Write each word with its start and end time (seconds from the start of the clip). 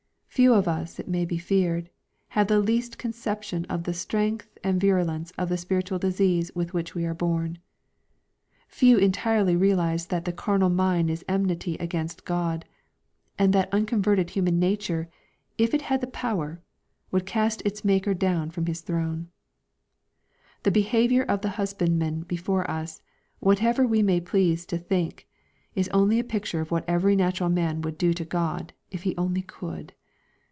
Few 0.41 0.53
of 0.53 0.65
us, 0.65 0.97
it 0.97 1.09
may 1.09 1.25
be 1.25 1.37
feared, 1.37 1.89
have 2.29 2.47
the 2.47 2.61
least 2.61 2.97
conception 2.97 3.65
of 3.65 3.83
the 3.83 3.93
strength 3.93 4.47
and 4.63 4.79
virulence 4.79 5.31
of 5.31 5.49
the 5.49 5.57
spiritual 5.57 5.99
disease 5.99 6.49
with 6.55 6.73
which 6.73 6.95
we 6.95 7.05
are 7.05 7.13
born. 7.13 7.57
Few 8.69 8.97
entirely 8.97 9.57
realize 9.57 10.05
that" 10.07 10.23
the 10.25 10.31
carnal 10.31 10.69
mind 10.69 11.09
is 11.09 11.25
enmit/ 11.27 11.77
against 11.81 12.23
Grod,"" 12.23 12.63
and 13.37 13.51
that 13.51 13.67
unconverted 13.73 14.29
human 14.29 14.57
nature, 14.57 15.09
if 15.57 15.73
it 15.73 15.89
nad 15.91 15.99
the 15.99 16.07
power, 16.07 16.61
would 17.11 17.25
cast 17.25 17.61
its 17.65 17.83
Maker 17.83 18.13
down 18.13 18.51
from 18.51 18.67
His 18.67 18.79
throne. 18.79 19.27
The 20.63 20.71
behavior 20.71 21.23
of 21.23 21.41
the 21.41 21.49
husbandmen 21.59 22.21
before 22.21 22.67
us, 22.71 23.01
whatever 23.41 23.85
we 23.85 24.01
may 24.01 24.21
please 24.21 24.65
to 24.67 24.77
think, 24.77 25.27
is 25.75 25.89
only 25.89 26.19
a 26.19 26.23
picture 26.23 26.61
of 26.61 26.71
what 26.71 26.85
every 26.87 27.17
natural 27.17 27.49
man 27.49 27.81
would 27.81 27.97
do 27.97 28.13
to 28.13 28.23
God, 28.23 28.71
if 28.91 29.03
he 29.03 29.13
only 29.17 29.41
could. 29.41 29.93